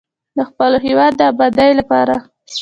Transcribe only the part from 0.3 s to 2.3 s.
د خپل هیواد د ابادۍ لپاره.